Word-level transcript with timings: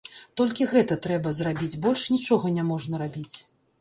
Толькі 0.39 0.65
гэта 0.71 0.95
трэба 1.05 1.33
зрабіць, 1.39 1.71
больш 1.83 2.07
нічога 2.15 2.55
не 2.59 2.63
можна 2.71 2.95
рабіць. 3.07 3.35